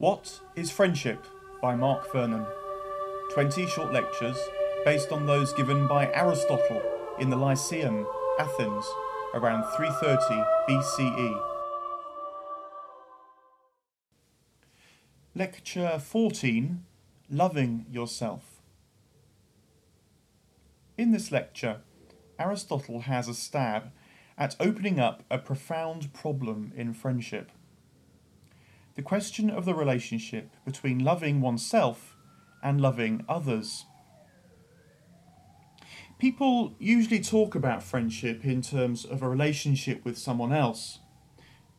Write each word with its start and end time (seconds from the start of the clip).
What 0.00 0.40
is 0.56 0.70
Friendship 0.70 1.26
by 1.60 1.74
Mark 1.74 2.10
Vernon. 2.10 2.46
20 3.34 3.66
short 3.66 3.92
lectures 3.92 4.38
based 4.82 5.12
on 5.12 5.26
those 5.26 5.52
given 5.52 5.86
by 5.86 6.10
Aristotle 6.14 6.80
in 7.18 7.28
the 7.28 7.36
Lyceum, 7.36 8.06
Athens, 8.38 8.86
around 9.34 9.62
330 9.76 10.42
BCE. 10.66 11.42
Lecture 15.34 15.98
14 15.98 16.82
Loving 17.28 17.84
Yourself. 17.90 18.62
In 20.96 21.12
this 21.12 21.30
lecture, 21.30 21.82
Aristotle 22.38 23.00
has 23.00 23.28
a 23.28 23.34
stab 23.34 23.92
at 24.38 24.56
opening 24.58 24.98
up 24.98 25.24
a 25.30 25.36
profound 25.36 26.14
problem 26.14 26.72
in 26.74 26.94
friendship 26.94 27.52
the 29.00 29.04
question 29.04 29.48
of 29.48 29.64
the 29.64 29.72
relationship 29.72 30.54
between 30.66 31.02
loving 31.02 31.40
oneself 31.40 32.18
and 32.62 32.82
loving 32.82 33.24
others. 33.30 33.86
People 36.18 36.74
usually 36.78 37.22
talk 37.22 37.54
about 37.54 37.82
friendship 37.82 38.44
in 38.44 38.60
terms 38.60 39.06
of 39.06 39.22
a 39.22 39.28
relationship 39.30 40.04
with 40.04 40.18
someone 40.18 40.52
else. 40.52 40.98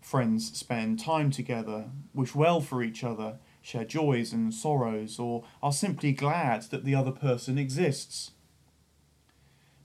Friends 0.01 0.57
spend 0.57 0.97
time 0.97 1.29
together, 1.29 1.91
wish 2.11 2.33
well 2.33 2.59
for 2.59 2.81
each 2.81 3.03
other, 3.03 3.37
share 3.61 3.85
joys 3.85 4.33
and 4.33 4.51
sorrows, 4.51 5.19
or 5.19 5.43
are 5.61 5.71
simply 5.71 6.13
glad 6.13 6.63
that 6.71 6.85
the 6.85 6.95
other 6.95 7.11
person 7.11 7.59
exists. 7.59 8.31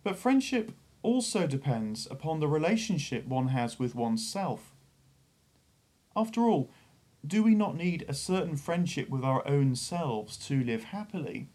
But 0.03 0.17
friendship 0.17 0.73
also 1.03 1.47
depends 1.47 2.09
upon 2.11 2.41
the 2.41 2.49
relationship 2.49 3.27
one 3.27 3.49
has 3.49 3.79
with 3.79 3.95
oneself. 3.95 4.73
After 6.17 6.45
all, 6.45 6.71
do 7.25 7.43
we 7.43 7.55
not 7.55 7.77
need 7.77 8.05
a 8.09 8.15
certain 8.15 8.57
friendship 8.57 9.09
with 9.09 9.25
our 9.25 9.47
own 9.47 9.75
selves 9.77 10.37
to 10.37 10.63
live 10.63 10.85
happily? 10.85 11.49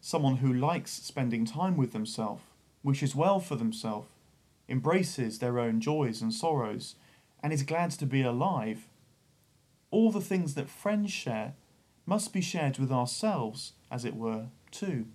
Someone 0.00 0.36
who 0.36 0.52
likes 0.52 0.92
spending 0.92 1.44
time 1.44 1.76
with 1.76 1.92
themselves, 1.92 2.42
wishes 2.82 3.14
well 3.14 3.40
for 3.40 3.56
themselves, 3.56 4.08
embraces 4.68 5.38
their 5.38 5.58
own 5.58 5.80
joys 5.80 6.22
and 6.22 6.32
sorrows, 6.32 6.94
and 7.42 7.52
is 7.52 7.62
glad 7.62 7.90
to 7.92 8.06
be 8.06 8.22
alive. 8.22 8.88
All 9.90 10.10
the 10.10 10.20
things 10.20 10.54
that 10.54 10.68
friends 10.68 11.12
share 11.12 11.54
must 12.06 12.32
be 12.32 12.40
shared 12.40 12.78
with 12.78 12.90
ourselves, 12.90 13.72
as 13.90 14.04
it 14.04 14.16
were, 14.16 14.46
too. 14.70 15.06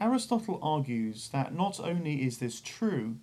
Aristotle 0.00 0.58
argues 0.62 1.28
that 1.28 1.54
not 1.54 1.78
only 1.78 2.24
is 2.24 2.38
this 2.38 2.60
true, 2.60 3.16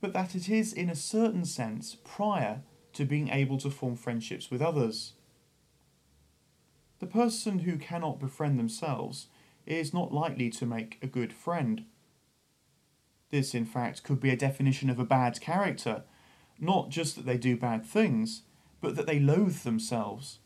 but 0.00 0.12
that 0.12 0.34
it 0.34 0.48
is 0.48 0.72
in 0.72 0.90
a 0.90 0.94
certain 0.94 1.44
sense 1.44 1.96
prior 2.04 2.62
to 2.92 3.04
being 3.04 3.28
able 3.28 3.58
to 3.58 3.70
form 3.70 3.96
friendships 3.96 4.50
with 4.50 4.62
others. 4.62 5.14
The 6.98 7.06
person 7.06 7.60
who 7.60 7.78
cannot 7.78 8.20
befriend 8.20 8.58
themselves 8.58 9.28
is 9.66 9.94
not 9.94 10.12
likely 10.12 10.50
to 10.50 10.66
make 10.66 10.98
a 11.02 11.06
good 11.06 11.32
friend. 11.32 11.84
This, 13.30 13.54
in 13.54 13.64
fact, 13.64 14.02
could 14.02 14.20
be 14.20 14.30
a 14.30 14.36
definition 14.36 14.90
of 14.90 14.98
a 14.98 15.04
bad 15.04 15.40
character, 15.40 16.02
not 16.58 16.90
just 16.90 17.16
that 17.16 17.26
they 17.26 17.38
do 17.38 17.56
bad 17.56 17.86
things, 17.86 18.42
but 18.80 18.96
that 18.96 19.06
they 19.06 19.20
loathe 19.20 19.62
themselves. 19.62 20.40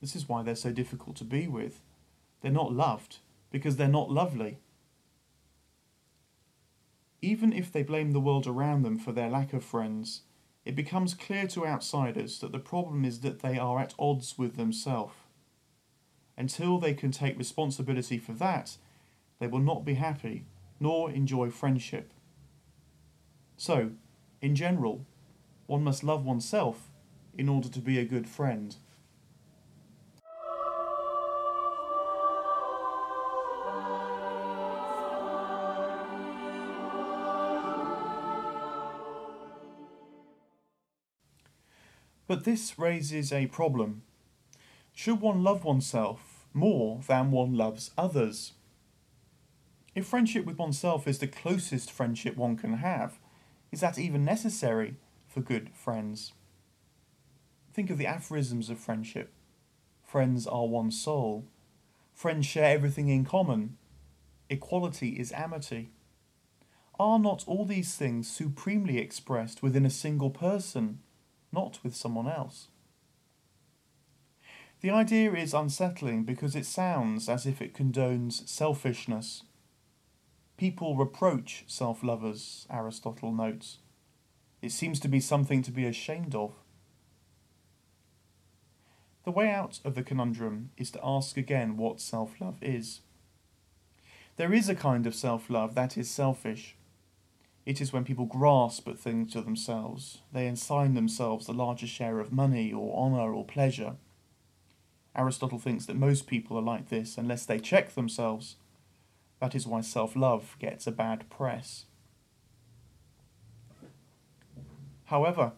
This 0.00 0.14
is 0.14 0.28
why 0.28 0.42
they're 0.42 0.54
so 0.54 0.72
difficult 0.72 1.16
to 1.16 1.24
be 1.24 1.48
with. 1.48 1.80
They're 2.40 2.52
not 2.52 2.72
loved 2.72 3.18
because 3.50 3.76
they're 3.76 3.88
not 3.88 4.10
lovely. 4.10 4.58
Even 7.20 7.52
if 7.52 7.72
they 7.72 7.82
blame 7.82 8.12
the 8.12 8.20
world 8.20 8.46
around 8.46 8.82
them 8.82 8.98
for 8.98 9.10
their 9.10 9.28
lack 9.28 9.52
of 9.52 9.64
friends, 9.64 10.22
it 10.64 10.76
becomes 10.76 11.14
clear 11.14 11.46
to 11.48 11.66
outsiders 11.66 12.40
that 12.40 12.52
the 12.52 12.58
problem 12.58 13.04
is 13.04 13.20
that 13.20 13.40
they 13.40 13.58
are 13.58 13.78
at 13.80 13.94
odds 13.98 14.36
with 14.36 14.56
themselves. 14.56 15.14
Until 16.36 16.78
they 16.78 16.94
can 16.94 17.10
take 17.10 17.38
responsibility 17.38 18.18
for 18.18 18.32
that, 18.32 18.76
they 19.40 19.46
will 19.46 19.60
not 19.60 19.84
be 19.84 19.94
happy 19.94 20.44
nor 20.80 21.10
enjoy 21.10 21.50
friendship. 21.50 22.12
So, 23.56 23.90
in 24.40 24.54
general, 24.54 25.04
one 25.66 25.82
must 25.82 26.04
love 26.04 26.24
oneself 26.24 26.90
in 27.36 27.48
order 27.48 27.68
to 27.68 27.80
be 27.80 27.98
a 27.98 28.04
good 28.04 28.28
friend. 28.28 28.76
But 42.28 42.44
this 42.44 42.78
raises 42.78 43.32
a 43.32 43.46
problem. 43.46 44.02
Should 44.92 45.22
one 45.22 45.42
love 45.42 45.64
oneself 45.64 46.46
more 46.52 47.00
than 47.08 47.30
one 47.30 47.54
loves 47.54 47.90
others? 47.96 48.52
If 49.94 50.06
friendship 50.06 50.44
with 50.44 50.58
oneself 50.58 51.08
is 51.08 51.18
the 51.18 51.26
closest 51.26 51.90
friendship 51.90 52.36
one 52.36 52.56
can 52.56 52.74
have, 52.74 53.18
is 53.72 53.80
that 53.80 53.98
even 53.98 54.24
necessary 54.26 54.96
for 55.26 55.40
good 55.40 55.70
friends? 55.70 56.32
Think 57.72 57.88
of 57.88 57.96
the 57.96 58.06
aphorisms 58.06 58.68
of 58.68 58.78
friendship. 58.78 59.32
Friends 60.02 60.46
are 60.46 60.66
one 60.66 60.90
soul. 60.90 61.46
Friends 62.14 62.44
share 62.44 62.74
everything 62.74 63.08
in 63.08 63.24
common. 63.24 63.78
Equality 64.50 65.18
is 65.18 65.32
amity. 65.32 65.92
Are 67.00 67.18
not 67.18 67.44
all 67.46 67.64
these 67.64 67.94
things 67.94 68.30
supremely 68.30 68.98
expressed 68.98 69.62
within 69.62 69.86
a 69.86 69.90
single 69.90 70.30
person? 70.30 71.00
Not 71.52 71.78
with 71.82 71.94
someone 71.94 72.28
else. 72.28 72.68
The 74.80 74.90
idea 74.90 75.32
is 75.32 75.54
unsettling 75.54 76.24
because 76.24 76.54
it 76.54 76.66
sounds 76.66 77.28
as 77.28 77.46
if 77.46 77.60
it 77.60 77.74
condones 77.74 78.48
selfishness. 78.48 79.42
People 80.56 80.96
reproach 80.96 81.64
self 81.66 82.04
lovers, 82.04 82.66
Aristotle 82.70 83.32
notes. 83.32 83.78
It 84.62 84.72
seems 84.72 85.00
to 85.00 85.08
be 85.08 85.20
something 85.20 85.62
to 85.62 85.70
be 85.70 85.84
ashamed 85.84 86.34
of. 86.34 86.52
The 89.24 89.32
way 89.32 89.50
out 89.50 89.80
of 89.84 89.94
the 89.94 90.02
conundrum 90.02 90.70
is 90.76 90.90
to 90.92 91.00
ask 91.04 91.36
again 91.36 91.76
what 91.76 92.00
self 92.00 92.40
love 92.40 92.58
is. 92.62 93.00
There 94.36 94.52
is 94.52 94.68
a 94.68 94.74
kind 94.74 95.06
of 95.06 95.14
self 95.14 95.50
love 95.50 95.74
that 95.74 95.98
is 95.98 96.08
selfish. 96.08 96.76
It 97.68 97.82
is 97.82 97.92
when 97.92 98.06
people 98.06 98.24
grasp 98.24 98.88
at 98.88 98.98
things 98.98 99.34
to 99.34 99.42
themselves, 99.42 100.22
they 100.32 100.46
assign 100.46 100.94
themselves 100.94 101.44
the 101.44 101.52
larger 101.52 101.86
share 101.86 102.18
of 102.18 102.32
money 102.32 102.72
or 102.72 102.96
honour 102.96 103.34
or 103.34 103.44
pleasure. 103.44 103.96
Aristotle 105.14 105.58
thinks 105.58 105.84
that 105.84 105.94
most 105.94 106.26
people 106.26 106.56
are 106.56 106.62
like 106.62 106.88
this 106.88 107.18
unless 107.18 107.44
they 107.44 107.58
check 107.58 107.90
themselves. 107.90 108.56
That 109.38 109.54
is 109.54 109.66
why 109.66 109.82
self 109.82 110.16
love 110.16 110.56
gets 110.58 110.86
a 110.86 110.90
bad 110.90 111.28
press. 111.28 111.84
However, 115.04 115.52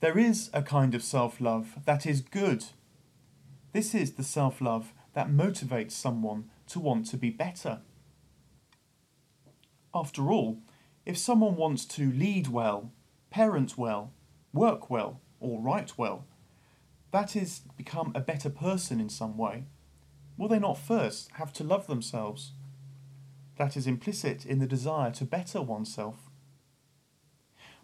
there 0.00 0.18
is 0.18 0.50
a 0.52 0.60
kind 0.62 0.94
of 0.94 1.02
self 1.02 1.40
love 1.40 1.78
that 1.86 2.04
is 2.04 2.20
good. 2.20 2.66
This 3.72 3.94
is 3.94 4.12
the 4.12 4.24
self 4.24 4.60
love 4.60 4.92
that 5.14 5.30
motivates 5.30 5.92
someone 5.92 6.50
to 6.66 6.80
want 6.80 7.06
to 7.06 7.16
be 7.16 7.30
better. 7.30 7.80
After 9.94 10.30
all, 10.30 10.58
if 11.06 11.16
someone 11.16 11.54
wants 11.54 11.84
to 11.84 12.10
lead 12.10 12.48
well, 12.48 12.90
parent 13.30 13.78
well, 13.78 14.12
work 14.52 14.90
well, 14.90 15.20
or 15.38 15.60
write 15.60 15.96
well, 15.96 16.26
that 17.12 17.36
is, 17.36 17.60
become 17.76 18.12
a 18.14 18.20
better 18.20 18.50
person 18.50 19.00
in 19.00 19.08
some 19.08 19.38
way, 19.38 19.64
will 20.36 20.48
they 20.48 20.58
not 20.58 20.76
first 20.76 21.30
have 21.34 21.52
to 21.54 21.64
love 21.64 21.86
themselves? 21.86 22.52
That 23.56 23.76
is 23.76 23.86
implicit 23.86 24.44
in 24.44 24.58
the 24.58 24.66
desire 24.66 25.12
to 25.12 25.24
better 25.24 25.62
oneself. 25.62 26.28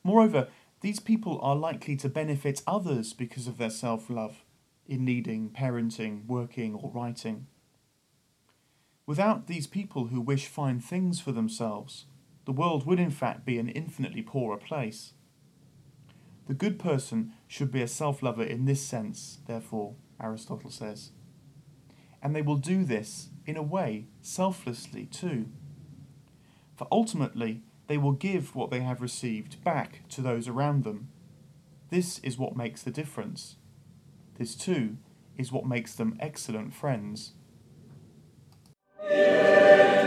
Moreover, 0.04 0.48
these 0.80 0.98
people 0.98 1.38
are 1.40 1.54
likely 1.54 1.94
to 1.96 2.08
benefit 2.08 2.62
others 2.66 3.12
because 3.12 3.46
of 3.46 3.56
their 3.56 3.70
self 3.70 4.10
love 4.10 4.44
in 4.86 5.06
leading, 5.06 5.48
parenting, 5.48 6.26
working, 6.26 6.74
or 6.74 6.90
writing. 6.90 7.46
Without 9.06 9.46
these 9.46 9.68
people 9.68 10.08
who 10.08 10.20
wish 10.20 10.46
fine 10.48 10.80
things 10.80 11.20
for 11.20 11.30
themselves, 11.30 12.06
the 12.44 12.52
world 12.52 12.86
would 12.86 12.98
in 12.98 13.10
fact 13.10 13.44
be 13.44 13.58
an 13.58 13.68
infinitely 13.68 14.22
poorer 14.22 14.56
place. 14.56 15.12
The 16.48 16.54
good 16.54 16.78
person 16.78 17.32
should 17.46 17.70
be 17.70 17.82
a 17.82 17.88
self 17.88 18.22
lover 18.22 18.42
in 18.42 18.64
this 18.64 18.84
sense, 18.84 19.38
therefore, 19.46 19.94
Aristotle 20.20 20.70
says. 20.70 21.12
And 22.22 22.34
they 22.34 22.42
will 22.42 22.56
do 22.56 22.84
this, 22.84 23.28
in 23.46 23.56
a 23.56 23.62
way, 23.62 24.06
selflessly 24.20 25.06
too. 25.06 25.46
For 26.76 26.86
ultimately, 26.90 27.62
they 27.86 27.98
will 27.98 28.12
give 28.12 28.54
what 28.54 28.70
they 28.70 28.80
have 28.80 29.00
received 29.00 29.62
back 29.62 30.08
to 30.10 30.20
those 30.20 30.48
around 30.48 30.84
them. 30.84 31.08
This 31.90 32.18
is 32.20 32.38
what 32.38 32.56
makes 32.56 32.82
the 32.82 32.90
difference. 32.90 33.56
This 34.38 34.54
too 34.54 34.96
is 35.36 35.52
what 35.52 35.66
makes 35.66 35.94
them 35.94 36.16
excellent 36.20 36.74
friends. 36.74 37.32
Yeah. 39.02 40.01